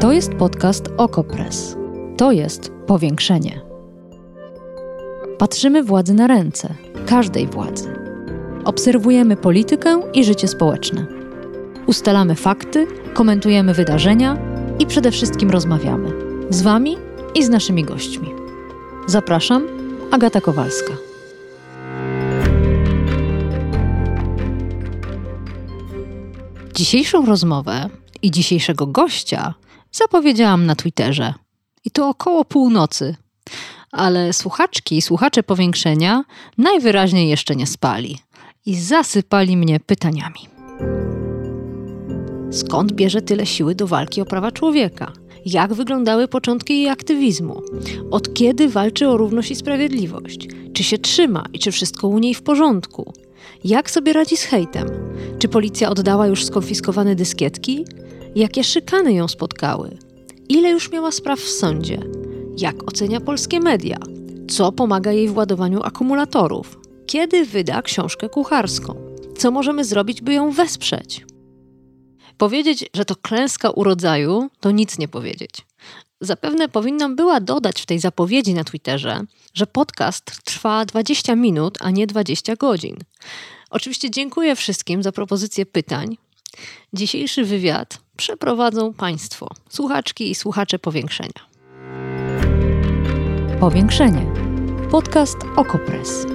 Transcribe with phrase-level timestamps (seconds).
[0.00, 1.76] To jest podcast Okopres.
[2.16, 3.60] To jest powiększenie.
[5.38, 6.74] Patrzymy władzy na ręce,
[7.06, 7.94] każdej władzy.
[8.64, 11.06] Obserwujemy politykę i życie społeczne.
[11.86, 14.36] Ustalamy fakty, komentujemy wydarzenia
[14.78, 16.12] i przede wszystkim rozmawiamy
[16.50, 16.96] z Wami
[17.34, 18.28] i z naszymi gośćmi.
[19.06, 19.66] Zapraszam,
[20.10, 20.92] Agata Kowalska.
[26.74, 27.88] Dzisiejszą rozmowę
[28.22, 29.54] i dzisiejszego gościa
[29.94, 31.34] zapowiedziałam na Twitterze.
[31.84, 33.16] I to około północy.
[33.92, 36.24] Ale słuchaczki i słuchacze powiększenia
[36.58, 38.18] najwyraźniej jeszcze nie spali
[38.66, 40.48] i zasypali mnie pytaniami.
[42.50, 45.12] Skąd bierze tyle siły do walki o prawa człowieka?
[45.46, 47.62] Jak wyglądały początki jej aktywizmu?
[48.10, 50.48] Od kiedy walczy o równość i sprawiedliwość?
[50.72, 53.12] Czy się trzyma i czy wszystko u niej w porządku?
[53.64, 54.88] Jak sobie radzi z hejtem?
[55.38, 57.84] Czy policja oddała już skonfiskowane dyskietki?
[58.34, 59.98] Jakie szykany ją spotkały?
[60.48, 62.00] Ile już miała spraw w sądzie?
[62.56, 63.96] Jak ocenia polskie media?
[64.50, 66.78] Co pomaga jej w ładowaniu akumulatorów?
[67.06, 68.94] Kiedy wyda książkę kucharską?
[69.38, 71.26] Co możemy zrobić, by ją wesprzeć?
[72.38, 75.50] Powiedzieć, że to klęska urodzaju, to nic nie powiedzieć.
[76.20, 79.20] Zapewne powinnam była dodać w tej zapowiedzi na Twitterze,
[79.54, 82.96] że podcast trwa 20 minut, a nie 20 godzin.
[83.70, 86.16] Oczywiście dziękuję wszystkim za propozycje pytań.
[86.92, 91.54] Dzisiejszy wywiad przeprowadzą Państwo, słuchaczki i słuchacze powiększenia.
[93.60, 94.26] Powiększenie.
[94.90, 96.26] Podcast Okopres.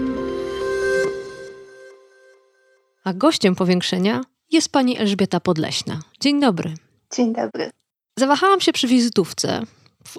[3.03, 4.21] A gościem powiększenia
[4.51, 5.99] jest pani Elżbieta Podleśna.
[6.19, 6.73] Dzień dobry.
[7.15, 7.71] Dzień dobry.
[8.17, 9.63] Zawahałam się przy wizytówce.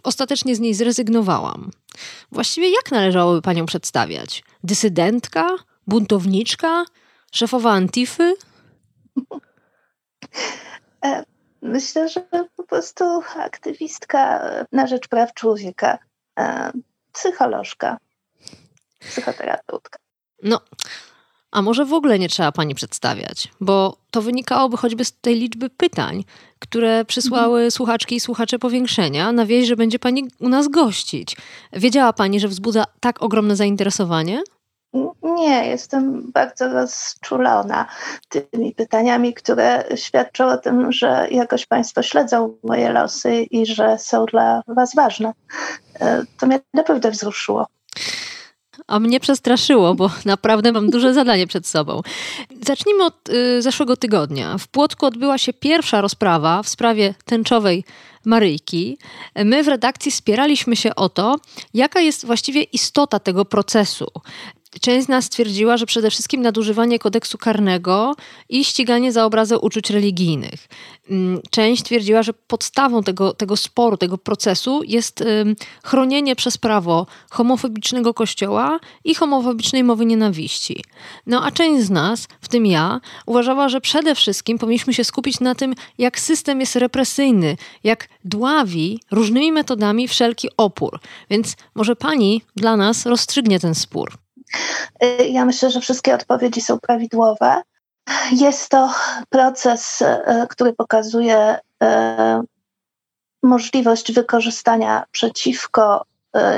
[0.03, 1.71] Ostatecznie z niej zrezygnowałam.
[2.33, 4.45] Właściwie jak należałoby panią przedstawiać?
[4.65, 5.57] Dysydentka?
[5.87, 6.85] Buntowniczka?
[7.33, 8.35] Szefowa Antify?
[11.63, 12.21] Myślę, że
[12.57, 13.05] po prostu
[13.37, 15.99] aktywistka na rzecz praw człowieka,
[16.39, 16.73] e,
[17.13, 17.99] psycholożka,
[19.01, 19.99] psychoterapeutka.
[20.43, 20.61] No,
[21.51, 25.71] a może w ogóle nie trzeba pani przedstawiać, bo to wynikałoby choćby z tej liczby
[25.71, 26.25] pytań,
[26.59, 27.71] które przysłały mhm.
[27.71, 31.37] słuchaczki i słuchacze powiększenia na wieść, że będzie pani u nas gościć.
[31.73, 34.43] Wiedziała pani, że wzbudza tak ogromne zainteresowanie?
[35.23, 37.87] Nie, jestem bardzo rozczulona
[38.29, 44.27] tymi pytaniami, które świadczą o tym, że jakoś Państwo śledzą moje losy i że są
[44.27, 45.33] dla Was ważne.
[46.01, 47.67] E, to mnie naprawdę wzruszyło
[48.87, 52.01] a mnie przestraszyło, bo naprawdę mam duże zadanie przed sobą.
[52.67, 54.59] Zacznijmy od y, zeszłego tygodnia.
[54.59, 57.85] W Płotku odbyła się pierwsza rozprawa w sprawie tęczowej
[58.25, 58.99] Maryjki.
[59.45, 61.37] My w redakcji spieraliśmy się o to,
[61.75, 64.07] jaka jest właściwie istota tego procesu.
[64.81, 68.15] Część z nas stwierdziła, że przede wszystkim nadużywanie kodeksu karnego
[68.49, 70.69] i ściganie za obrazę uczuć religijnych.
[71.11, 75.25] Mm, część twierdziła, że podstawą tego, tego sporu, tego procesu jest
[75.85, 80.85] chronienie przez prawo homofobicznego kościoła i homofobicznej mowy nienawiści.
[81.27, 85.41] No a część z nas, w tym ja, uważała, że przede wszystkim powinniśmy się skupić
[85.41, 91.01] na tym, jak system jest represyjny, jak dławi różnymi metodami wszelki opór.
[91.31, 94.13] Więc może pani dla nas rozstrzygnie ten spór.
[95.05, 97.63] Y, ja myślę, że wszystkie odpowiedzi są prawidłowe.
[98.33, 98.95] Jest to
[99.29, 100.07] proces, y,
[100.49, 101.87] który pokazuje y,
[103.43, 106.05] możliwość wykorzystania przeciwko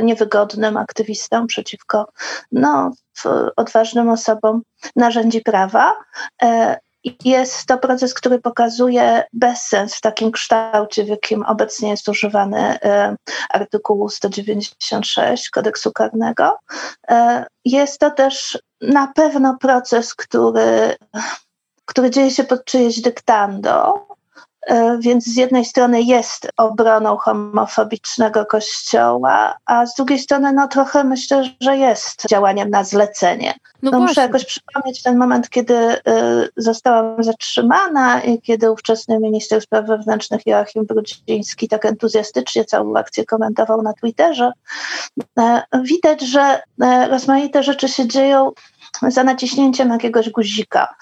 [0.02, 2.08] niewygodnym aktywistom, przeciwko
[2.52, 2.90] no,
[3.56, 4.62] odważnym osobom
[4.96, 5.92] narzędzi prawa.
[7.24, 13.16] Jest to proces, który pokazuje bezsens w takim kształcie, w jakim obecnie jest używany e,
[13.50, 16.58] artykułu 196 kodeksu karnego.
[17.08, 20.96] E, jest to też na pewno proces, który,
[21.84, 24.06] który dzieje się pod czyjeś dyktando,
[24.98, 31.44] więc z jednej strony jest obroną homofobicznego kościoła, a z drugiej strony no trochę myślę,
[31.60, 33.54] że jest działaniem na zlecenie.
[33.82, 36.00] No, no muszę jakoś przypomnieć ten moment, kiedy y,
[36.56, 43.82] zostałam zatrzymana i kiedy ówczesny minister spraw wewnętrznych Joachim Brudziński tak entuzjastycznie całą akcję komentował
[43.82, 44.52] na Twitterze.
[45.18, 45.42] Y,
[45.82, 48.50] widać, że y, rozmaite rzeczy się dzieją
[49.08, 50.94] za naciśnięciem jakiegoś guzika.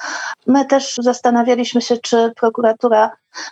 [0.47, 3.11] My też zastanawialiśmy się, czy prokuratura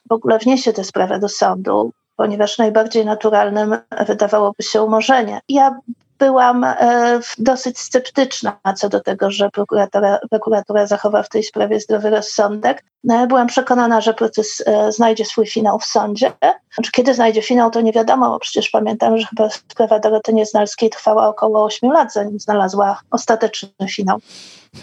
[0.08, 3.76] w ogóle wniesie tę sprawę do sądu, ponieważ najbardziej naturalnym
[4.06, 5.40] wydawałoby się umorzenie.
[5.49, 5.81] Ja
[6.19, 12.11] byłam e, dosyć sceptyczna co do tego, że prokuratura, prokuratura zachowa w tej sprawie zdrowy
[12.11, 12.84] rozsądek.
[13.05, 16.33] No, byłam przekonana, że proces e, znajdzie swój finał w sądzie.
[16.75, 20.91] Znaczy, kiedy znajdzie finał, to nie wiadomo, bo przecież pamiętam, że chyba sprawa Doroty Nieznalskiej
[20.91, 24.19] trwała około 8 lat, zanim znalazła ostateczny finał.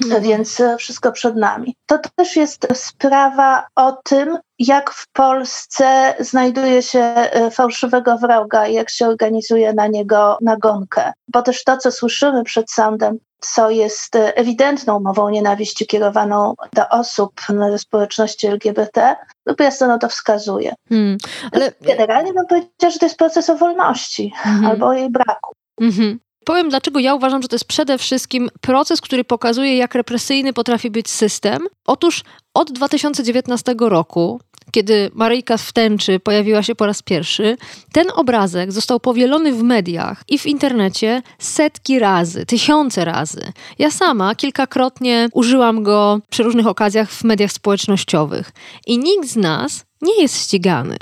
[0.03, 0.23] Mhm.
[0.23, 1.75] Więc e, wszystko przed nami.
[1.85, 8.73] To też jest sprawa o tym, jak w Polsce znajduje się e, fałszywego wroga i
[8.73, 11.13] jak się organizuje na niego nagonkę.
[11.27, 13.17] Bo też to, co słyszymy przed sądem,
[13.53, 19.15] co jest ewidentną mową nienawiści kierowaną do osób ze społeczności LGBT,
[19.45, 20.73] lub jasno no to wskazuje.
[20.89, 21.17] Hmm,
[21.51, 21.71] ale...
[21.81, 24.65] Generalnie bym powiedziała, że to jest proces o wolności mhm.
[24.65, 25.53] albo o jej braku.
[25.81, 26.19] Mhm.
[26.45, 30.91] Powiem, dlaczego ja uważam, że to jest przede wszystkim proces, który pokazuje, jak represyjny potrafi
[30.91, 31.67] być system.
[31.87, 34.39] Otóż od 2019 roku
[34.75, 37.57] kiedy Maryjka w tęczy pojawiła się po raz pierwszy,
[37.91, 43.51] ten obrazek został powielony w mediach i w internecie setki razy, tysiące razy.
[43.79, 48.51] Ja sama kilkakrotnie użyłam go przy różnych okazjach w mediach społecznościowych
[48.87, 50.97] i nikt z nas nie jest ścigany.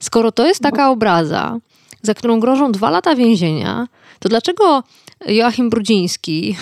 [0.00, 1.58] Skoro to jest taka obraza,
[2.02, 3.88] za którą grożą dwa lata więzienia,
[4.18, 4.82] to dlaczego
[5.26, 6.56] Joachim Brudziński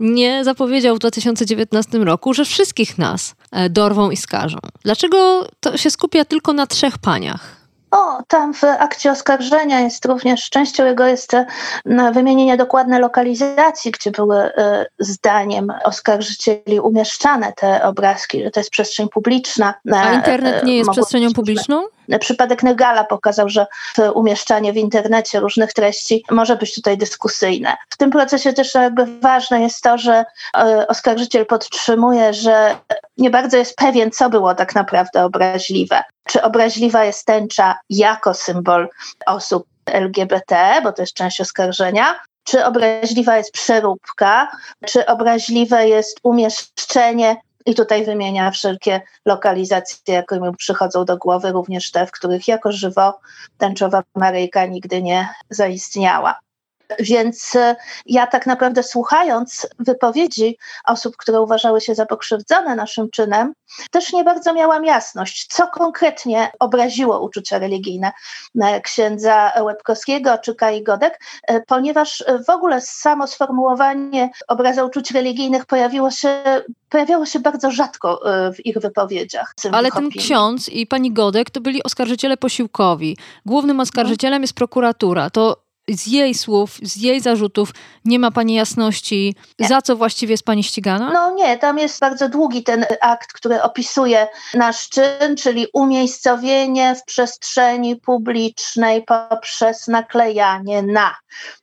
[0.00, 4.58] nie zapowiedział w 2019 roku, że wszystkich nas e, dorwą i skażą?
[4.84, 7.56] Dlaczego to się skupia tylko na trzech paniach?
[7.90, 11.46] O, tam w akcie oskarżenia jest również, częścią jego jest e,
[12.12, 19.08] wymienienie dokładne lokalizacji, gdzie były e, zdaniem oskarżycieli umieszczane te obrazki, że to jest przestrzeń
[19.08, 19.74] publiczna.
[19.92, 21.84] A internet nie jest przestrzenią publiczną?
[22.20, 23.66] Przypadek Negala pokazał, że
[24.14, 27.76] umieszczanie w internecie różnych treści może być tutaj dyskusyjne.
[27.90, 30.24] W tym procesie też jakby ważne jest to, że
[30.56, 32.76] e, oskarżyciel podtrzymuje, że
[33.18, 36.02] nie bardzo jest pewien, co było tak naprawdę obraźliwe.
[36.26, 38.88] Czy obraźliwa jest tęcza jako symbol
[39.26, 42.14] osób LGBT, bo to jest część oskarżenia,
[42.44, 44.48] czy obraźliwa jest przeróbka,
[44.86, 51.90] czy obraźliwe jest umieszczenie i tutaj wymienia wszelkie lokalizacje, jakie mu przychodzą do głowy, również
[51.90, 53.20] te, w których jako żywo
[53.58, 56.45] tęczowa Maryjka nigdy nie zaistniała.
[56.98, 63.52] Więc e, ja tak naprawdę słuchając wypowiedzi osób, które uważały się za pokrzywdzone naszym czynem,
[63.90, 68.12] też nie bardzo miałam jasność, co konkretnie obraziło uczucia religijne
[68.62, 75.66] e, księdza Łebkowskiego czy Kai Godek, e, ponieważ w ogóle samo sformułowanie obrazu uczuć religijnych
[75.66, 76.44] pojawiło się,
[76.88, 78.20] pojawiało się bardzo rzadko
[78.54, 79.54] w ich wypowiedziach.
[79.72, 83.16] Ale ten ksiądz i pani Godek to byli oskarżyciele posiłkowi.
[83.46, 85.30] Głównym oskarżycielem jest prokuratura.
[85.30, 87.70] To z jej słów, z jej zarzutów
[88.04, 89.68] nie ma pani jasności, nie.
[89.68, 91.10] za co właściwie jest pani ścigana?
[91.12, 97.04] No nie, tam jest bardzo długi ten akt, który opisuje nasz czyn, czyli umiejscowienie w
[97.04, 101.14] przestrzeni publicznej poprzez naklejanie na.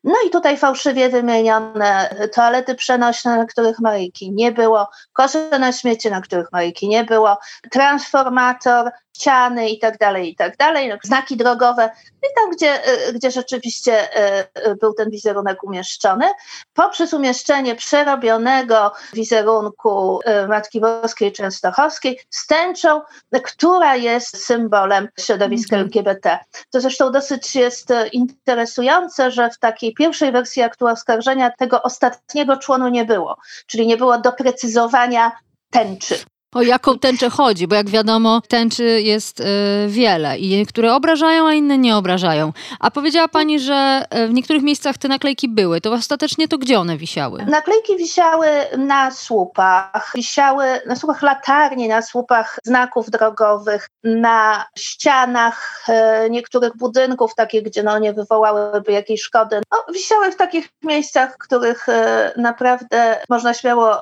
[0.04, 6.10] No i tutaj fałszywie wymienione toalety przenośne, na których Maryjki nie było, kosze na śmieci,
[6.10, 7.38] na których Maryjki nie było,
[7.72, 11.90] transformator, ściany i tak dalej, i tak dalej, no, znaki drogowe
[12.24, 16.26] i tam, gdzie, y, gdzie rzeczywiście y, y, był ten wizerunek umieszczony,
[16.74, 23.02] poprzez umieszczenie przerobionego wizerunku Matki Boskiej Częstochowskiej z tęczą,
[23.44, 25.86] która jest symbolem środowiska mhm.
[25.86, 26.40] LGBT.
[26.72, 32.90] To zresztą dosyć jest interesujące, że w takiej pierwszej wersji aktu oskarżenia tego ostatniego członu
[32.90, 33.38] nie było,
[33.68, 35.32] czyli nie było doprecyzowania
[35.70, 36.16] tęczy.
[36.54, 37.68] O jaką tęczę chodzi?
[37.68, 39.44] Bo jak wiadomo, tęczy jest y,
[39.88, 42.54] wiele i niektóre obrażają, a inne nie obrażają.
[42.80, 45.82] A powiedziała pani, że y, w niektórych miejscach te naklejki były.
[45.82, 47.46] To ostatecznie to gdzie one wisiały?
[47.46, 48.48] Naklejki wisiały
[48.78, 50.12] na słupach.
[50.16, 55.86] Wisiały na słupach latarni, na słupach znaków drogowych, na ścianach
[56.26, 59.62] y, niektórych budynków, takie, gdzie no, nie wywołałyby jakiejś szkody.
[59.72, 61.94] No, wisiały w takich miejscach, w których y,
[62.38, 63.94] naprawdę można śmiało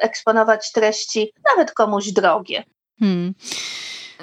[0.00, 2.64] eksponować treści, nawet komuś drogie.
[2.98, 3.34] Hmm.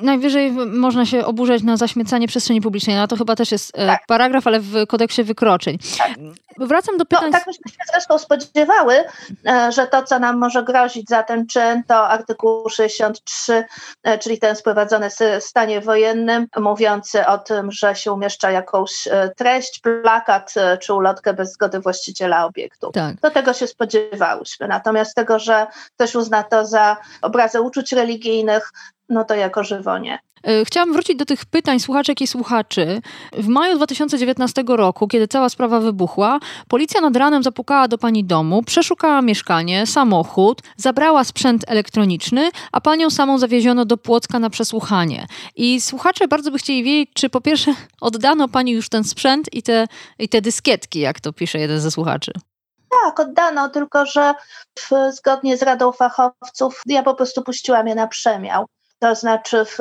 [0.01, 4.05] Najwyżej można się oburzać na zaśmiecanie przestrzeni publicznej, no to chyba też jest e, tak.
[4.08, 5.77] paragraf, ale w kodeksie wykroczeń.
[5.98, 6.12] Tak.
[6.58, 7.25] Wracam do pytań.
[7.25, 9.03] No, tak myśmy się zresztą spodziewały,
[9.48, 13.63] e, że to, co nam może grozić za ten czyn, to artykuł 63,
[14.03, 19.79] e, czyli ten sprowadzony w stanie wojennym, mówiący o tym, że się umieszcza jakąś treść,
[19.79, 22.91] plakat czy ulotkę bez zgody właściciela obiektu.
[22.91, 23.15] Tak.
[23.15, 24.67] Do tego się spodziewałyśmy.
[24.67, 28.72] Natomiast tego, że ktoś uzna to za obrazę uczuć religijnych,
[29.12, 30.20] no to jako żywo nie.
[30.44, 33.01] E, chciałam wrócić do tych pytań słuchaczek i słuchaczy.
[33.34, 38.63] W maju 2019 roku, kiedy cała sprawa wybuchła, policja nad ranem zapukała do pani domu,
[38.63, 45.25] przeszukała mieszkanie, samochód, zabrała sprzęt elektroniczny, a panią samą zawieziono do Płocka na przesłuchanie.
[45.56, 49.63] I słuchacze bardzo by chcieli wiedzieć, czy po pierwsze oddano pani już ten sprzęt i
[49.63, 49.88] te,
[50.20, 52.32] i te dyskietki, jak to pisze jeden ze słuchaczy.
[53.03, 54.34] Tak, oddano, tylko że
[54.80, 58.65] w, zgodnie z Radą Fachowców ja po prostu puściłam je na przemiał.
[59.01, 59.77] To znaczy w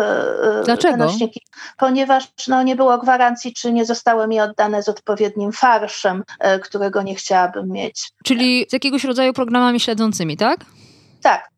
[0.64, 0.96] Dlaczego?
[0.96, 1.42] nośniki,
[1.76, 6.24] ponieważ no, nie było gwarancji, czy nie zostały mi oddane z odpowiednim farszem,
[6.62, 8.10] którego nie chciałabym mieć.
[8.24, 10.60] Czyli z jakiegoś rodzaju programami śledzącymi, tak?
[11.22, 11.48] Tak.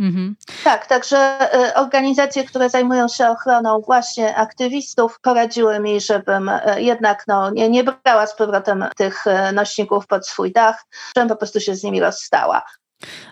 [0.00, 0.36] Mhm.
[0.64, 1.38] Tak, także
[1.74, 8.26] organizacje, które zajmują się ochroną właśnie aktywistów, poradziły mi, żebym jednak no, nie, nie brała
[8.26, 10.84] z powrotem tych nośników pod swój dach,
[11.16, 12.62] żebym po prostu się z nimi rozstała.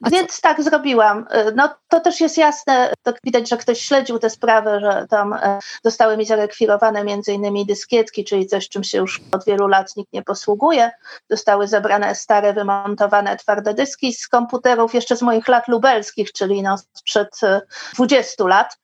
[0.02, 1.18] A Więc tak zrobiłam.
[1.18, 5.32] Y, no to też jest jasne, tak widać, że ktoś śledził tę sprawę, że tam
[5.32, 9.96] e, zostały mi zarekwirowane między innymi dyskietki, czyli coś, czym się już od wielu lat
[9.96, 10.90] nikt nie posługuje.
[11.30, 16.78] Zostały zebrane stare, wymontowane twarde dyski z komputerów jeszcze z moich lat lubelskich, czyli no
[16.94, 17.40] sprzed
[17.94, 18.78] 20 e, lat.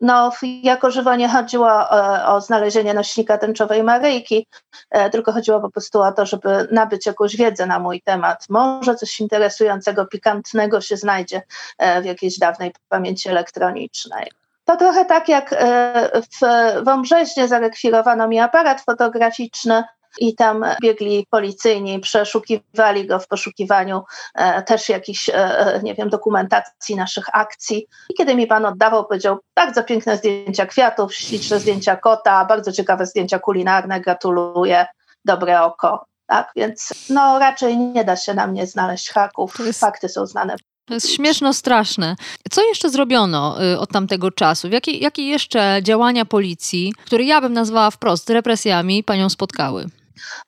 [0.00, 4.46] No, jako żywo nie chodziło o, e, o, znalezienie nośnika tęczowej Maryjki,
[4.90, 8.44] e, tylko chodziło po prostu o to, żeby nabyć jakąś wiedzę na mój temat.
[8.48, 11.42] Może coś interesującego, pikantnego się znajdzie
[11.78, 14.30] e, w jakiejś dawnej pamięci elektronicznej.
[14.64, 19.84] To trochę tak jak e, w Wąbrzeźnie zarekwirowano mi aparat fotograficzny,
[20.18, 24.02] i tam biegli policyjni, przeszukiwali go w poszukiwaniu
[24.34, 27.86] e, też jakichś, e, nie wiem, dokumentacji naszych akcji.
[28.10, 33.06] I kiedy mi pan oddawał, powiedział, bardzo piękne zdjęcia kwiatów, śliczne zdjęcia kota, bardzo ciekawe
[33.06, 34.86] zdjęcia kulinarne, gratuluję,
[35.24, 36.06] dobre oko.
[36.26, 39.58] Tak, więc no raczej nie da się na mnie znaleźć haków.
[39.58, 39.80] Jest...
[39.80, 40.56] Fakty są znane
[40.86, 42.16] to jest śmieszno straszne.
[42.50, 44.68] Co jeszcze zrobiono y, od tamtego czasu?
[44.68, 49.86] Jakie, jakie jeszcze działania policji, które ja bym nazwała wprost represjami, panią spotkały?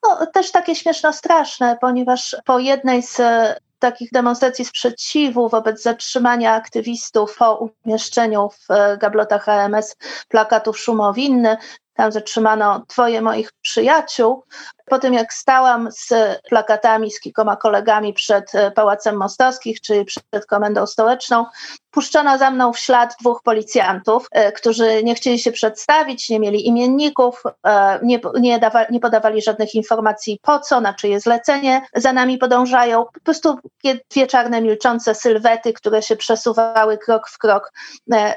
[0.02, 3.20] No, też takie śmieszno straszne, ponieważ po jednej z
[3.78, 9.96] takich demonstracji sprzeciwu wobec zatrzymania aktywistów po umieszczeniu w gablotach AMS
[10.28, 11.56] plakatów szumowinny.
[11.98, 14.44] Tam zatrzymano dwoje moich przyjaciół.
[14.86, 16.12] Po tym jak stałam z
[16.48, 21.46] plakatami z kilkoma kolegami przed e, Pałacem Mostowskich, czyli przed Komendą Stołeczną,
[21.90, 26.66] puszczono za mną w ślad dwóch policjantów, e, którzy nie chcieli się przedstawić, nie mieli
[26.66, 32.12] imienników, e, nie, nie, dawa, nie podawali żadnych informacji po co, na czyje zlecenie za
[32.12, 33.04] nami podążają.
[33.14, 33.58] Po prostu
[34.10, 37.72] dwie czarne, milczące sylwety, które się przesuwały krok w krok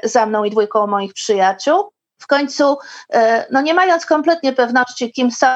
[0.02, 1.92] za mną i dwójką moich przyjaciół
[2.22, 2.76] w końcu,
[3.12, 5.46] e, no nie mając kompletnie pewności, kim są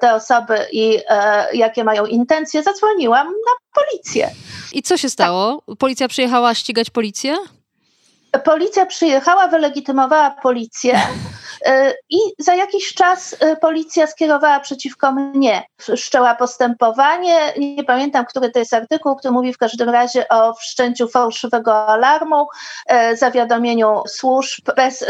[0.00, 4.30] te osoby i e, jakie mają intencje, zadzwoniłam na policję.
[4.72, 5.62] I co się stało?
[5.78, 7.36] Policja przyjechała ścigać policję?
[8.44, 11.00] Policja przyjechała, wylegitymowała policję.
[11.66, 17.52] E, I za jakiś czas e, policja skierowała przeciwko mnie, wszczęła postępowanie.
[17.58, 22.46] Nie pamiętam, który to jest artykuł, który mówi w każdym razie o wszczęciu fałszywego alarmu,
[22.86, 25.04] e, zawiadomieniu służb bez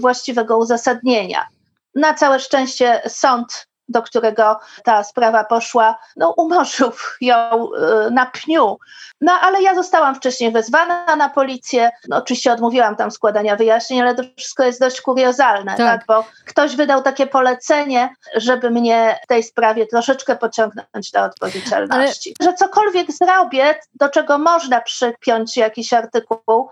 [0.00, 1.46] właściwego uzasadnienia.
[1.94, 7.70] Na całe szczęście sąd do którego ta sprawa poszła, no umorzył ją
[8.10, 8.78] na pniu.
[9.20, 11.90] No ale ja zostałam wcześniej wezwana na policję.
[12.08, 15.86] No, oczywiście odmówiłam tam składania wyjaśnień, ale to wszystko jest dość kuriozalne, tak.
[15.86, 16.04] tak.
[16.06, 22.34] Bo ktoś wydał takie polecenie, żeby mnie w tej sprawie troszeczkę pociągnąć do odpowiedzialności.
[22.40, 22.50] Ale...
[22.50, 26.68] Że cokolwiek zrobię, do czego można przypiąć jakiś artykuł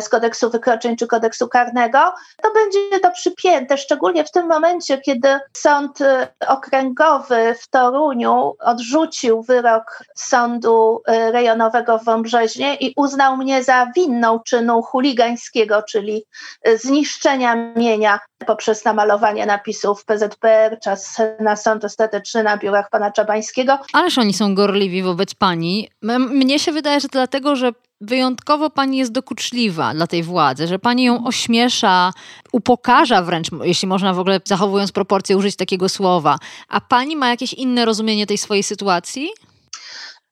[0.00, 5.40] z kodeksu wykroczeń czy kodeksu karnego, to będzie to przypięte, szczególnie w tym momencie, kiedy
[5.52, 13.64] sąd y, okręgowy w Toruniu odrzucił wyrok sądu y, rejonowego w Wąbrzeźnie i uznał mnie
[13.64, 16.24] za winną czynu chuligańskiego, czyli
[16.68, 23.78] y, zniszczenia mienia poprzez namalowanie napisów PZPR, czas na sąd ostateczny na biurach pana Czabańskiego.
[23.92, 25.88] Ależ oni są gorliwi wobec pani.
[26.18, 31.04] Mnie się wydaje, że dlatego, że wyjątkowo pani jest dokuczliwa dla tej władzy, że pani
[31.04, 32.12] ją ośmiesza,
[32.52, 36.38] upokarza wręcz, jeśli można w ogóle zachowując proporcje użyć takiego słowa.
[36.68, 39.30] A pani ma jakieś inne rozumienie tej swojej sytuacji?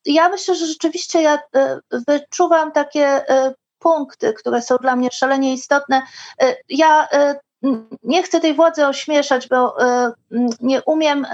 [0.04, 5.52] ja myślę, że rzeczywiście ja e, wyczuwam takie e, punkty, które są dla mnie szalenie
[5.52, 6.02] istotne.
[6.42, 7.08] E, ja
[8.02, 9.76] nie chcę tej władzy ośmieszać, bo
[10.60, 11.26] nie umiem,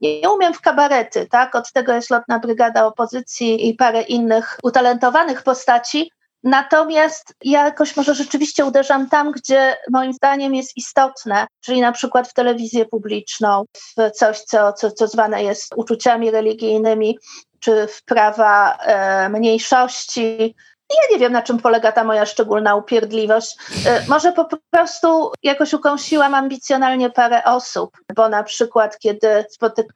[0.00, 1.54] nie umiem w kabarety, tak?
[1.54, 6.10] Od tego jest lotna brygada opozycji i parę innych utalentowanych postaci.
[6.42, 12.28] Natomiast ja jakoś może rzeczywiście uderzam tam, gdzie moim zdaniem jest istotne, czyli na przykład
[12.28, 17.18] w telewizję publiczną, w coś, co, co, co zwane jest uczuciami religijnymi,
[17.60, 20.54] czy w prawa e, mniejszości.
[20.90, 23.56] Ja nie wiem, na czym polega ta moja szczególna upierdliwość.
[23.86, 29.44] E, może po prostu jakoś ukąsiłam ambicjonalnie parę osób, bo na przykład, kiedy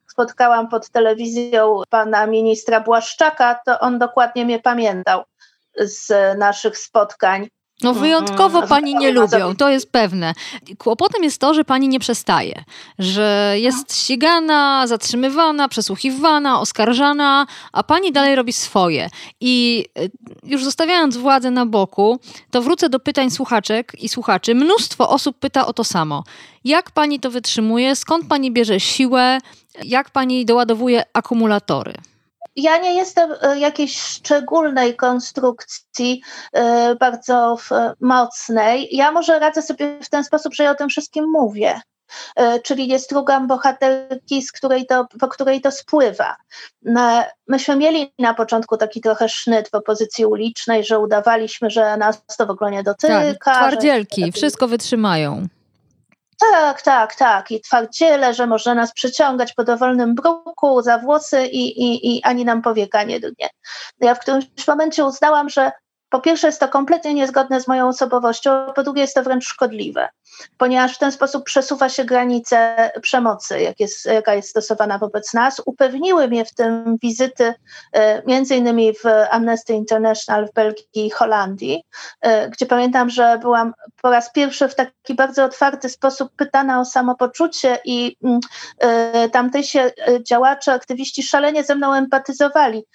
[0.07, 5.23] spotkałam pod telewizją pana ministra Błaszczaka, to on dokładnie mnie pamiętał
[5.77, 7.47] z naszych spotkań
[7.83, 10.33] No wyjątkowo pani nie lubią, to jest pewne.
[10.77, 12.63] Kłopotem jest to, że pani nie przestaje,
[12.99, 19.09] że jest ścigana, zatrzymywana, przesłuchiwana, oskarżana, a pani dalej robi swoje.
[19.41, 20.11] I y,
[20.43, 22.19] już zostawiając władzę na boku,
[22.51, 24.55] to wrócę do pytań słuchaczek i słuchaczy.
[24.55, 26.23] Mnóstwo osób pyta o to samo.
[26.63, 27.95] Jak pani to wytrzymuje?
[27.95, 29.37] Skąd pani bierze siłę?
[29.83, 31.93] Jak pani doładowuje akumulatory?
[32.55, 36.21] Ja nie jestem e, jakiejś szczególnej konstrukcji,
[36.53, 37.57] e, bardzo
[37.99, 38.87] mocnej.
[38.91, 41.81] Ja może radzę sobie w ten sposób, że ja o tym wszystkim mówię
[42.35, 46.35] e, czyli nie strugam bohaterki, z której to, po której to spływa.
[47.47, 52.45] Myśmy mieli na początku taki trochę sznyt w opozycji ulicznej, że udawaliśmy, że nas to
[52.45, 53.33] w ogóle nie dotyka.
[53.43, 54.31] Tak, twardzielki, że...
[54.31, 55.47] wszystko wytrzymają.
[56.39, 57.51] Tak, tak, tak.
[57.51, 62.45] I twardziele, że można nas przyciągać po dowolnym bruku za włosy i, i, i ani
[62.45, 63.49] nam powieka nie dnie.
[63.99, 65.71] Ja w którymś momencie uznałam, że
[66.09, 70.09] po pierwsze jest to kompletnie niezgodne z moją osobowością, po drugie jest to wręcz szkodliwe,
[70.57, 75.61] ponieważ w ten sposób przesuwa się granice przemocy, jak jest, jaka jest stosowana wobec nas.
[75.65, 77.53] Upewniły mnie w tym wizyty
[77.93, 81.83] e, innymi w Amnesty International w Belgii i Holandii,
[82.21, 86.85] e, gdzie pamiętam, że byłam po raz pierwszy w taki bardzo otwarty sposób pytana o
[86.85, 88.39] samopoczucie i mm,
[88.79, 89.79] e, tamtejsi
[90.27, 92.85] działacze, aktywiści szalenie ze mną empatyzowali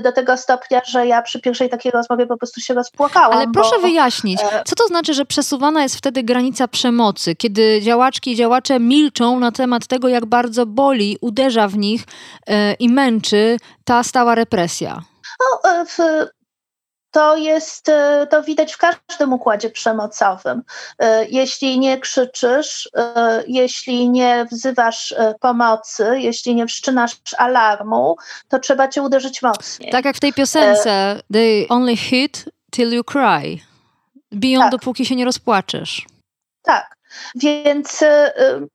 [0.00, 3.32] do tego stopnia, że ja przy pierwszej takiej rozmowie po prostu się rozpłakałam.
[3.32, 7.80] Ale proszę bo, wyjaśnić, e, co to znaczy, że przesuwana jest wtedy granica przemocy, kiedy
[7.82, 12.04] działaczki i działacze milczą na temat tego, jak bardzo boli, uderza w nich
[12.46, 15.02] e, i męczy ta stała represja?
[15.40, 15.98] No, e, w,
[17.12, 20.62] to jest, e, to widać w każdym układzie przemocowym.
[20.98, 28.16] E, jeśli nie krzyczysz, e, jeśli nie wzywasz pomocy, jeśli nie wszczynasz alarmu,
[28.48, 29.92] to trzeba cię uderzyć mocniej.
[29.92, 33.58] Tak jak w tej piosence, they only hit till you cry.
[34.34, 34.70] Biją tak.
[34.70, 36.06] dopóki się nie rozpłaczesz.
[36.62, 36.96] Tak.
[37.34, 38.04] Więc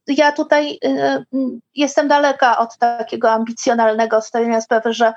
[0.08, 0.80] ja tutaj
[1.76, 5.14] jestem daleka od takiego ambicjonalnego stawiania sprawy, że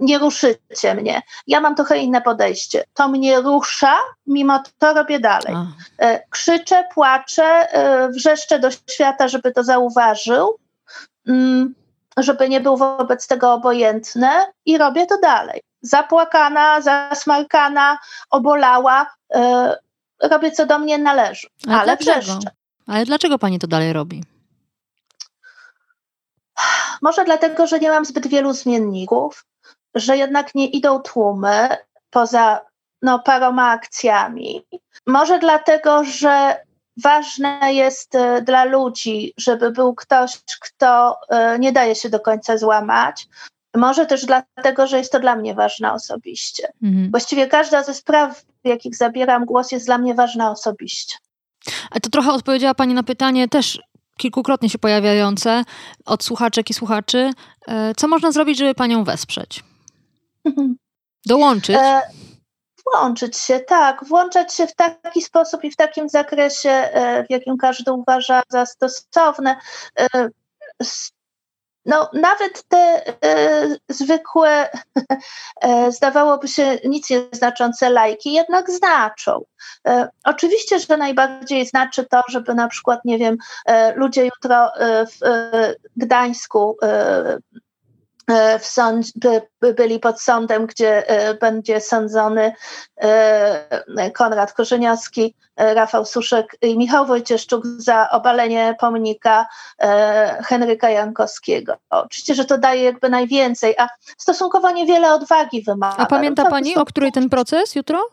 [0.00, 1.22] nie ruszycie mnie.
[1.46, 2.84] Ja mam trochę inne podejście.
[2.94, 5.54] To mnie rusza, mimo to robię dalej.
[5.98, 10.58] E, krzyczę, płaczę, e, wrzeszczę do świata, żeby to zauważył,
[11.28, 11.74] mm,
[12.16, 14.30] żeby nie był wobec tego obojętny
[14.66, 15.60] i robię to dalej.
[15.82, 17.98] Zapłakana, zasmarkana,
[18.30, 19.06] obolała,
[20.22, 22.50] robię co do mnie należy, ale, ale wrzeszczę.
[22.86, 24.24] Ale dlaczego pani to dalej robi?
[27.02, 29.44] Może dlatego, że nie mam zbyt wielu zmienników,
[29.94, 31.68] że jednak nie idą tłumy
[32.10, 32.60] poza
[33.02, 34.66] no, paroma akcjami.
[35.06, 36.56] Może dlatego, że
[37.02, 42.58] ważne jest e, dla ludzi, żeby był ktoś, kto e, nie daje się do końca
[42.58, 43.26] złamać.
[43.76, 46.72] Może też dlatego, że jest to dla mnie ważne osobiście.
[46.82, 47.10] Mhm.
[47.10, 51.16] Właściwie każda ze spraw, w jakich zabieram głos, jest dla mnie ważna osobiście.
[51.90, 53.80] A to trochę odpowiedziała Pani na pytanie też
[54.18, 55.64] kilkukrotnie się pojawiające
[56.06, 57.30] od słuchaczek i słuchaczy.
[57.68, 59.64] E, co można zrobić, żeby Panią wesprzeć?
[61.26, 61.76] Dołączyć?
[61.76, 62.00] E,
[62.84, 64.04] włączyć się, tak.
[64.04, 68.66] Włączać się w taki sposób i w takim zakresie, e, w jakim każdy uważa za
[68.66, 69.56] stosowne.
[70.00, 70.28] E,
[71.88, 74.68] no, nawet te e, zwykłe,
[75.62, 79.44] e, zdawałoby się nic nieznaczące lajki, jednak znaczą.
[79.86, 83.36] E, oczywiście, że najbardziej znaczy to, żeby na przykład, nie wiem,
[83.94, 85.18] ludzie jutro w
[85.96, 86.76] Gdańsku
[88.60, 89.06] w sąd,
[89.60, 92.52] by, byli pod sądem, gdzie e, będzie sądzony
[92.96, 99.46] e, Konrad Korzeniowski, Rafał Suszek i Michał Wojcieszczuk za obalenie pomnika
[100.46, 101.76] Henryka Jankowskiego.
[101.90, 103.88] Oczywiście, że to daje jakby najwięcej, a
[104.18, 105.96] stosunkowo niewiele odwagi wymaga.
[105.96, 108.08] A pamięta Pani, o której ten proces jutro?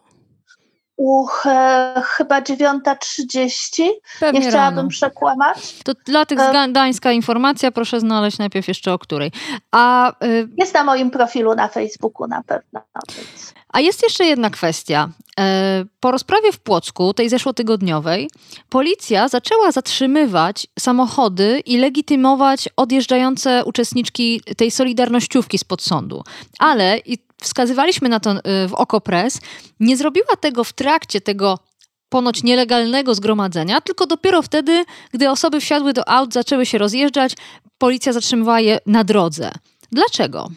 [0.97, 3.89] Uch, e, chyba 9.30.
[4.19, 4.89] Pewnie Nie chciałabym rano.
[4.89, 5.75] przekłamać.
[5.84, 9.31] To dla tych z Gdańska informacja, proszę znaleźć najpierw jeszcze o której.
[9.71, 10.47] A, y...
[10.58, 12.81] Jest na moim profilu na Facebooku na pewno.
[13.17, 13.53] Więc...
[13.73, 15.10] A jest jeszcze jedna kwestia.
[15.39, 18.29] E, po rozprawie w Płocku, tej zeszłotygodniowej,
[18.69, 26.23] policja zaczęła zatrzymywać samochody i legitymować odjeżdżające uczestniczki tej solidarnościówki spod sądu.
[26.60, 29.39] Ale, i wskazywaliśmy na to y, w Okopres,
[29.80, 31.60] nie zrobiła tego w trakcie tego
[32.10, 37.36] ponoć nielegalnego zgromadzenia, tylko dopiero wtedy, gdy osoby wsiadły do aut, zaczęły się rozjeżdżać,
[37.78, 39.52] policja zatrzymywała je na drodze.
[39.91, 40.50] Dlaczego?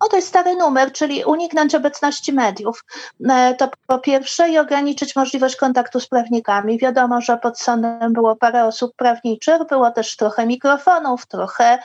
[0.00, 2.84] O, to jest stary numer, czyli uniknąć obecności mediów.
[3.30, 6.78] E, to po pierwsze i ograniczyć możliwość kontaktu z prawnikami.
[6.78, 11.78] Wiadomo, że pod sądem było parę osób prawniczych, było też trochę mikrofonów, trochę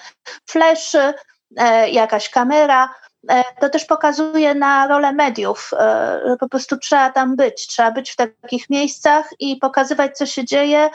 [0.45, 1.13] fleszy,
[1.57, 2.89] e, jakaś kamera.
[3.29, 7.91] E, to też pokazuje na rolę mediów, e, że po prostu trzeba tam być, trzeba
[7.91, 10.89] być w takich miejscach i pokazywać, co się dzieje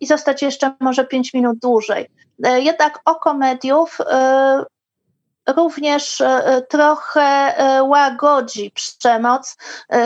[0.00, 2.10] i zostać jeszcze może pięć minut dłużej.
[2.38, 3.98] Jednak oko mediów
[5.56, 6.22] również
[6.68, 9.56] trochę łagodzi przemoc,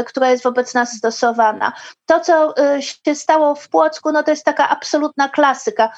[0.07, 1.73] która jest wobec nas stosowana.
[2.07, 5.93] To, co się stało w Płocku, no to jest taka absolutna klasyka.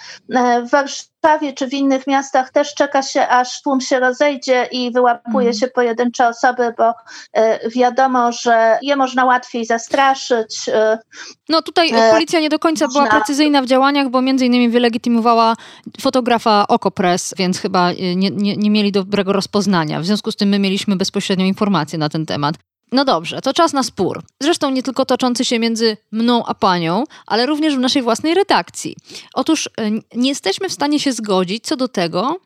[0.73, 0.89] W
[1.25, 5.55] Warszawie czy w innych miastach też czeka się, aż tłum się rozejdzie i wyłapuje mm.
[5.59, 10.69] się pojedyncze osoby, bo y, wiadomo, że je można łatwiej zastraszyć.
[10.69, 10.99] Y,
[11.49, 13.01] no tutaj y, policja nie do końca można...
[13.01, 15.55] była precyzyjna w działaniach, bo między innymi wylegitymowała
[16.01, 20.01] fotografa Okopres, więc chyba nie, nie, nie mieli dobrego rozpoznania.
[20.01, 22.55] W związku z tym my mieliśmy bezpośrednią informację na ten temat.
[22.95, 24.23] No dobrze, to czas na spór.
[24.41, 28.97] Zresztą nie tylko toczący się między mną a panią, ale również w naszej własnej redakcji.
[29.35, 32.37] Otóż e, nie jesteśmy w stanie się zgodzić co do tego,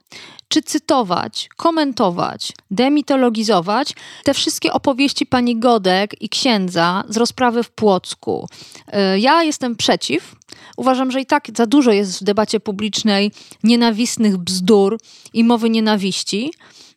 [0.48, 3.92] czy cytować, komentować, demitologizować
[4.24, 8.48] te wszystkie opowieści pani Godek i księdza z rozprawy w Płocku.
[8.86, 10.34] E, ja jestem przeciw.
[10.76, 13.32] Uważam, że i tak za dużo jest w debacie publicznej
[13.62, 14.98] nienawistnych bzdur
[15.32, 16.52] i mowy nienawiści,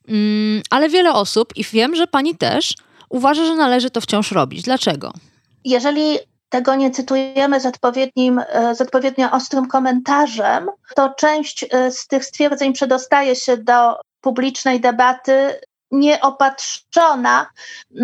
[0.08, 2.76] mm, ale wiele osób, i wiem, że pani też,
[3.12, 4.62] uważa, że należy to wciąż robić.
[4.62, 5.12] Dlaczego?
[5.66, 6.20] Jeżeli
[6.52, 12.26] tego nie cytujemy z, odpowiednim, e, z odpowiednio ostrym komentarzem, to część e, z tych
[12.26, 15.60] stwierdzeń przedostaje się do publicznej debaty
[15.92, 17.48] nieopatrzona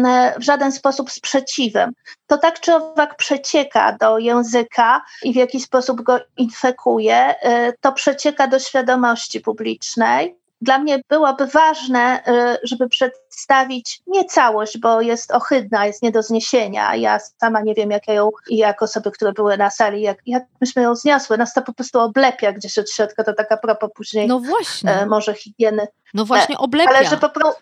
[0.06, 1.92] e, w żaden sposób sprzeciwem.
[2.28, 7.36] To tak czy owak przecieka do języka i w jakiś sposób go infekuje,
[7.82, 12.24] to przecieka do świadomości publicznej dla mnie byłoby ważne,
[12.64, 12.90] żeby
[13.38, 16.96] przedstawić nie całość, bo jest ohydna, jest nie do zniesienia.
[16.96, 20.18] Ja sama nie wiem, jak ja ją, i jak osoby, które były na sali, jak,
[20.26, 21.38] jak myśmy ją zniosły.
[21.38, 25.02] Nas to po prostu oblepia gdzieś od środka, to taka propos później no właśnie.
[25.02, 25.88] Y, może higieny.
[26.14, 26.90] No właśnie, e, oblepia.
[26.90, 27.62] Ale że po prostu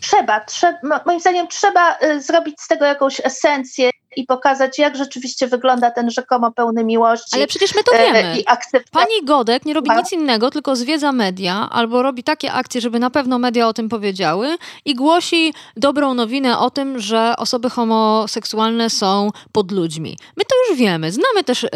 [0.00, 5.46] trzeba, trzeba, moim zdaniem trzeba y, zrobić z tego jakąś esencję i pokazać, jak rzeczywiście
[5.46, 7.36] wygląda ten rzekomo pełny miłości.
[7.36, 8.42] Ale przecież my to e, wiemy.
[8.90, 13.10] Pani Godek nie robi nic innego, tylko zwiedza media albo robi takie akcje, żeby na
[13.10, 19.30] pewno media o tym powiedziały i głosi dobrą nowinę o tym, że osoby homoseksualne są
[19.52, 20.16] pod ludźmi.
[20.36, 21.12] My to już wiemy.
[21.12, 21.68] Znamy też y,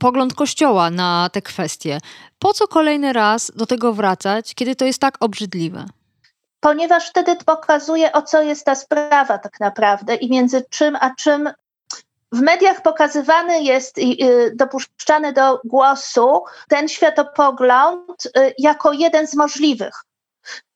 [0.00, 1.98] pogląd Kościoła na te kwestie.
[2.38, 5.86] Po co kolejny raz do tego wracać, kiedy to jest tak obrzydliwe?
[6.66, 11.50] ponieważ wtedy pokazuje, o co jest ta sprawa tak naprawdę i między czym a czym
[12.32, 20.02] w mediach pokazywany jest i dopuszczany do głosu ten światopogląd y, jako jeden z możliwych.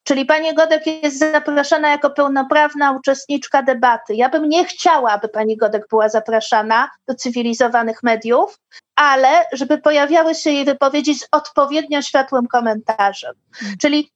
[0.04, 4.14] Czyli pani Godek jest zapraszana jako pełnoprawna uczestniczka debaty.
[4.14, 8.58] Ja bym nie chciała, aby pani Godek była zapraszana do cywilizowanych mediów,
[8.96, 13.34] ale żeby pojawiały się jej wypowiedzi z odpowiednio światłym komentarzem.
[13.54, 13.78] Hmm.
[13.78, 14.12] Czyli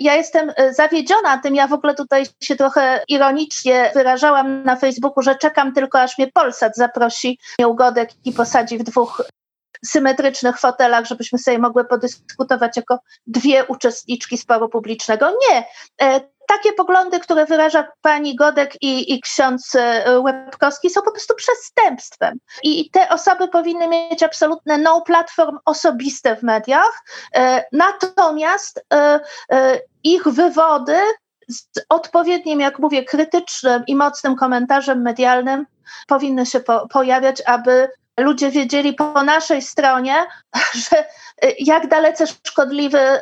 [0.00, 5.22] ja jestem e, zawiedziona tym, ja w ogóle tutaj się trochę ironicznie wyrażałam na Facebooku,
[5.22, 9.22] że czekam tylko aż mnie Polsat zaprosi ugodek i posadzi w dwóch
[9.84, 15.30] symetrycznych fotelach, żebyśmy sobie mogły podyskutować jako dwie uczestniczki sporu publicznego.
[15.50, 15.64] Nie.
[16.48, 22.38] Takie poglądy, które wyraża pani Godek i, i ksiądz e, Łebkowski są po prostu przestępstwem.
[22.62, 27.02] I te osoby powinny mieć absolutne no platform osobiste w mediach,
[27.34, 29.20] e, natomiast e,
[30.04, 30.96] ich wywody
[31.48, 35.66] z odpowiednim, jak mówię, krytycznym i mocnym komentarzem medialnym
[36.06, 37.88] powinny się po pojawiać, aby
[38.20, 40.24] ludzie wiedzieli po naszej stronie,
[40.90, 41.04] że
[41.58, 43.20] jak dalece szkodliwy y,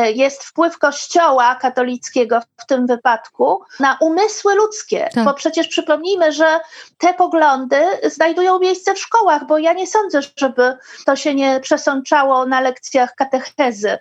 [0.00, 5.08] y, jest wpływ Kościoła katolickiego w tym wypadku na umysły ludzkie.
[5.14, 5.24] Tak.
[5.24, 6.60] Bo przecież przypomnijmy, że
[6.98, 12.46] te poglądy znajdują miejsce w szkołach, bo ja nie sądzę, żeby to się nie przesączało
[12.46, 13.98] na lekcjach katechezy.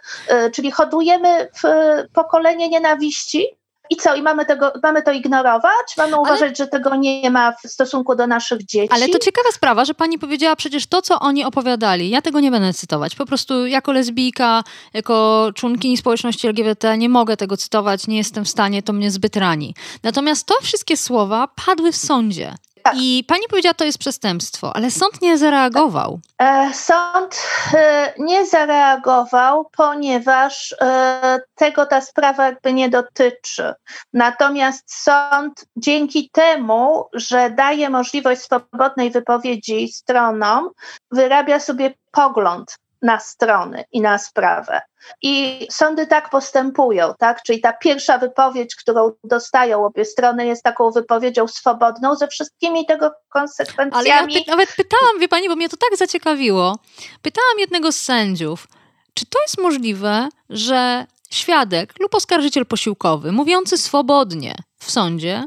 [0.54, 1.68] Czyli hodujemy w
[2.14, 3.58] pokolenie nienawiści,
[3.90, 4.16] i co?
[4.16, 5.98] I mamy, tego, mamy to ignorować?
[5.98, 8.94] Mamy ale, uważać, że tego nie ma w stosunku do naszych dzieci?
[8.94, 12.10] Ale to ciekawa sprawa, że pani powiedziała przecież to, co oni opowiadali.
[12.10, 13.16] Ja tego nie będę cytować.
[13.16, 18.50] Po prostu jako lesbijka, jako członkini społeczności LGBT nie mogę tego cytować, nie jestem w
[18.50, 19.76] stanie, to mnie zbyt rani.
[20.04, 22.56] Natomiast to wszystkie słowa padły w sądzie.
[22.88, 22.96] Tak.
[22.98, 26.20] I pani powiedziała, to jest przestępstwo, ale sąd nie zareagował.
[26.42, 33.74] E, sąd e, nie zareagował, ponieważ e, tego ta sprawa jakby nie dotyczy.
[34.14, 40.70] Natomiast sąd dzięki temu, że daje możliwość swobodnej wypowiedzi stronom,
[41.12, 44.82] wyrabia sobie pogląd na strony i na sprawę.
[45.22, 47.44] I sądy tak postępują, tak?
[47.44, 53.12] Czyli ta pierwsza wypowiedź, którą dostają obie strony, jest taką wypowiedzią swobodną ze wszystkimi tego
[53.30, 54.12] konsekwencjami.
[54.12, 56.80] Ale ja py nawet pytałam, wie pani, bo mnie to tak zaciekawiło.
[57.22, 58.68] Pytałam jednego z sędziów,
[59.14, 65.44] czy to jest możliwe, że świadek lub oskarżyciel posiłkowy, mówiący swobodnie w sądzie,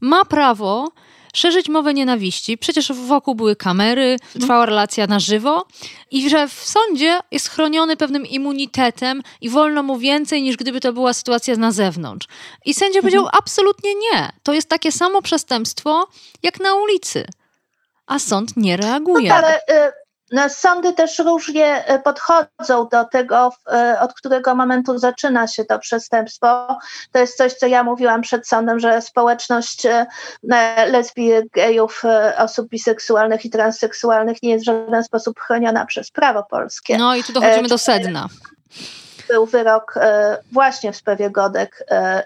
[0.00, 0.88] ma prawo
[1.34, 2.58] szerzyć mowę nienawiści.
[2.58, 5.66] Przecież wokół były kamery, trwała relacja na żywo
[6.10, 10.92] i że w sądzie jest chroniony pewnym immunitetem i wolno mu więcej niż gdyby to
[10.92, 12.26] była sytuacja na zewnątrz.
[12.64, 13.38] I sędzia powiedział mhm.
[13.38, 14.32] absolutnie nie.
[14.42, 16.08] To jest takie samo przestępstwo
[16.42, 17.26] jak na ulicy.
[18.06, 19.28] A sąd nie reaguje.
[19.28, 20.03] No, ale y
[20.34, 25.78] no, sądy też różnie e, podchodzą do tego, e, od którego momentu zaczyna się to
[25.78, 26.78] przestępstwo.
[27.12, 30.06] To jest coś, co ja mówiłam przed sądem, że społeczność e,
[30.90, 32.02] lesbijek, gejów,
[32.38, 36.98] osób biseksualnych i transseksualnych nie jest w żaden sposób chroniona przez prawo polskie.
[36.98, 38.28] No i tu dochodzimy do sedna
[39.28, 42.24] był wyrok e, właśnie w sprawie Godek e,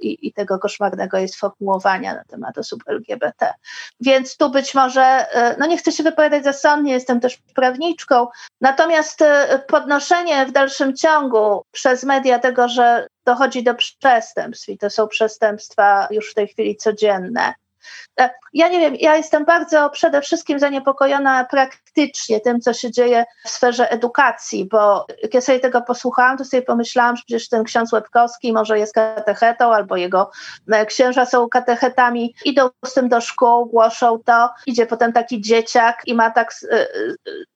[0.00, 3.54] i, i, tego koszmarnego jej sformułowania na temat osób LGBT.
[4.00, 7.38] Więc tu być może, e, no nie chcę się wypowiadać za sąd, nie jestem też
[7.54, 8.26] prawniczką,
[8.60, 9.24] natomiast
[9.68, 16.08] podnoszenie w dalszym ciągu przez media tego, że dochodzi do przestępstw i to są przestępstwa
[16.10, 17.54] już w tej chwili codzienne,
[18.52, 23.50] ja nie wiem, ja jestem bardzo przede wszystkim zaniepokojona praktycznie tym, co się dzieje w
[23.50, 28.52] sferze edukacji, bo ja sobie tego posłuchałam, to sobie pomyślałam, że przecież ten ksiądz Łebkowski
[28.52, 30.30] może jest katechetą, albo jego
[30.72, 36.02] e, księża są katechetami, idą z tym do szkół, głoszą to, idzie potem taki dzieciak
[36.06, 36.86] i ma tak e,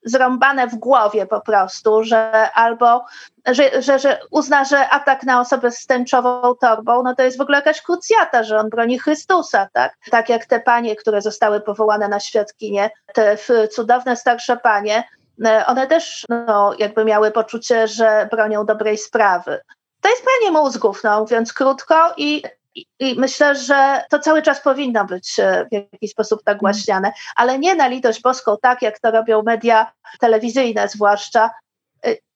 [0.05, 3.05] zrąbane w głowie po prostu, że albo
[3.47, 7.41] że, że, że uzna, że atak na osobę z tęczową torbą, no to jest w
[7.41, 9.97] ogóle jakaś krucjata, że on broni Chrystusa, tak?
[10.11, 13.37] Tak jak te panie, które zostały powołane na świadkinie, te
[13.71, 15.05] cudowne starsze panie,
[15.45, 19.61] e, one też no, jakby miały poczucie, że bronią dobrej sprawy.
[20.01, 22.43] To jest pranie mózgów, no, mówiąc krótko i
[22.75, 27.59] i, I, myślę, że to cały czas powinno być e, w jakiś sposób nagłaśniane, ale
[27.59, 31.51] nie na litość boską, tak jak to robią media telewizyjne zwłaszcza,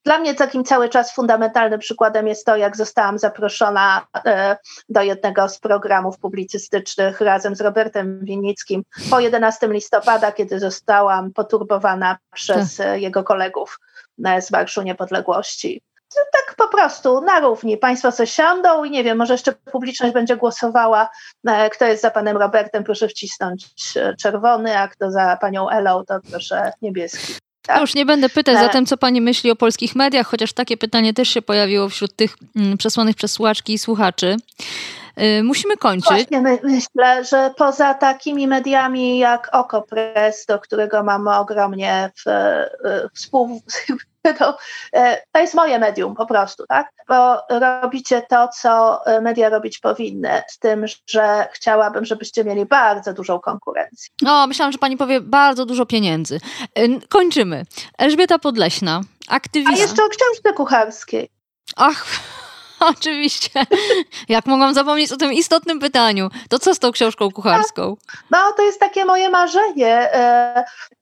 [0.06, 4.56] dla mnie takim cały czas fundamentalnym przykładem jest to, jak zostałam zaproszona e,
[4.88, 12.16] do jednego z programów publicystycznych razem z Robertem Winnickim po 11 listopada, kiedy zostałam poturbowana
[12.34, 13.00] przez tak.
[13.00, 13.78] jego kolegów
[14.24, 15.82] e, z Marszu Niepodległości.
[16.14, 17.76] Tak po prostu, na równi.
[17.76, 21.08] Państwo se siądą i nie wiem, może jeszcze publiczność będzie głosowała,
[21.46, 23.66] e, kto jest za panem Robertem, proszę wcisnąć
[24.20, 27.45] czerwony, a kto za panią Elą, to proszę niebieski.
[27.66, 27.80] Tak?
[27.80, 31.28] Już nie będę pytać zatem, co pani myśli o polskich mediach, chociaż takie pytanie też
[31.28, 34.36] się pojawiło wśród tych mm, przesłanych przez słuchaczki i słuchaczy.
[35.20, 36.10] Y, musimy kończyć.
[36.10, 42.22] Właśnie my, myślę, że poza takimi mediami jak Okopres, do którego mamy ogromnie w,
[42.84, 43.62] w współ,
[44.38, 44.56] to,
[44.92, 46.90] e, to jest moje medium po prostu, tak?
[47.08, 53.38] Bo robicie to, co media robić powinny, z tym, że chciałabym, żebyście mieli bardzo dużą
[53.38, 54.08] konkurencję.
[54.22, 56.40] No, myślałam, że pani powie bardzo dużo pieniędzy.
[56.74, 57.62] E, kończymy.
[57.98, 59.74] Elżbieta Podleśna, aktywista.
[59.74, 61.30] A jeszcze o książce kucharskiej.
[61.76, 62.06] Ach,
[62.80, 63.66] Oczywiście.
[64.28, 66.30] Jak mogłam zapomnieć o tym istotnym pytaniu?
[66.48, 67.96] To co z tą książką kucharską?
[68.30, 70.10] No, to jest takie moje marzenie.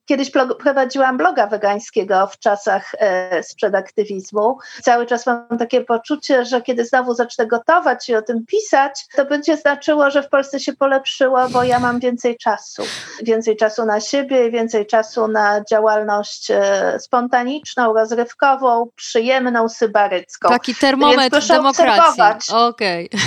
[0.06, 4.58] Kiedyś prowadziłam bloga wegańskiego w czasach e, sprzed aktywizmu.
[4.82, 9.24] Cały czas mam takie poczucie, że kiedy znowu zacznę gotować i o tym pisać, to
[9.24, 12.82] będzie znaczyło, że w Polsce się polepszyło, bo ja mam więcej czasu.
[13.22, 20.48] Więcej czasu na siebie, więcej czasu na działalność e, spontaniczną, rozrywkową, przyjemną, sybarycką.
[20.48, 22.22] Taki termometr demokracji.
[22.54, 23.10] Okej.
[23.10, 23.20] Okay.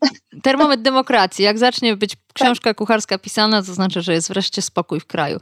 [0.42, 1.44] Termometr demokracji.
[1.44, 5.38] Jak zacznie być książka kucharska pisana, to znaczy, że jest wreszcie spokój w kraju.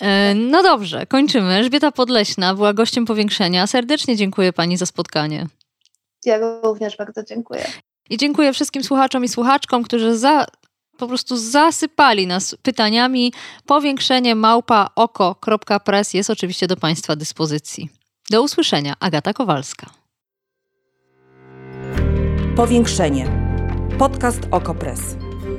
[0.00, 1.52] E, no dobrze, kończymy.
[1.52, 3.66] Elżbieta Podleśna była gościem powiększenia.
[3.66, 5.46] Serdecznie dziękuję Pani za spotkanie.
[6.24, 7.64] Ja również bardzo dziękuję.
[8.10, 10.46] I dziękuję wszystkim słuchaczom i słuchaczkom, którzy za,
[10.98, 13.32] po prostu zasypali nas pytaniami.
[13.66, 17.88] Powiększenie małpa oko.press jest oczywiście do Państwa dyspozycji.
[18.30, 18.94] Do usłyszenia.
[19.00, 19.86] Agata Kowalska.
[22.56, 23.48] Powiększenie.
[23.98, 25.00] Podcast OkoPress.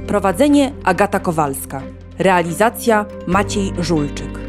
[0.08, 1.99] Prowadzenie Agata Kowalska.
[2.20, 4.40] Realizacja Maciej Żulczyk.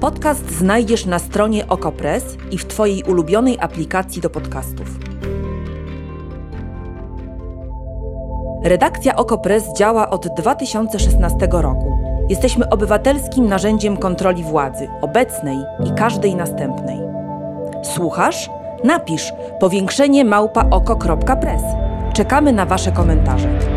[0.00, 4.86] Podcast znajdziesz na stronie Okopres i w Twojej ulubionej aplikacji do podcastów.
[8.64, 11.98] Redakcja Okopres działa od 2016 roku.
[12.28, 16.98] Jesteśmy obywatelskim narzędziem kontroli władzy, obecnej i każdej następnej.
[17.82, 18.50] Słuchasz?
[18.84, 21.62] Napisz powiększenie małpa oko.press.
[22.12, 23.73] Czekamy na Wasze komentarze.